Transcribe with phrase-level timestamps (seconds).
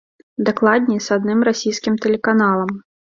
[0.45, 2.71] Дакладней, з адным расійскім тэлеканалам.